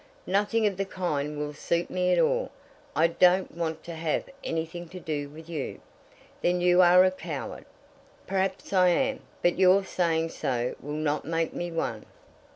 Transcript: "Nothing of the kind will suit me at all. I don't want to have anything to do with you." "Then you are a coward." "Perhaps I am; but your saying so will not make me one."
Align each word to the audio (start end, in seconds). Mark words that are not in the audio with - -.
"Nothing 0.25 0.65
of 0.65 0.77
the 0.77 0.85
kind 0.85 1.37
will 1.37 1.53
suit 1.53 1.91
me 1.91 2.11
at 2.11 2.17
all. 2.17 2.49
I 2.95 3.05
don't 3.05 3.51
want 3.53 3.83
to 3.83 3.93
have 3.93 4.23
anything 4.43 4.89
to 4.89 4.99
do 4.99 5.29
with 5.29 5.47
you." 5.47 5.79
"Then 6.41 6.59
you 6.59 6.81
are 6.81 7.05
a 7.05 7.11
coward." 7.11 7.65
"Perhaps 8.25 8.73
I 8.73 8.87
am; 8.87 9.19
but 9.43 9.59
your 9.59 9.83
saying 9.85 10.29
so 10.29 10.73
will 10.79 10.93
not 10.95 11.23
make 11.25 11.53
me 11.53 11.71
one." 11.71 12.07